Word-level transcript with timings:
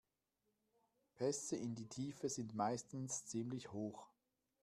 Pässe 1.13 1.57
in 1.57 1.75
die 1.75 1.85
Tiefe 1.85 2.27
sind 2.27 2.55
meistens 2.55 3.23
ziemlich 3.27 3.71
hoch. 3.71 4.07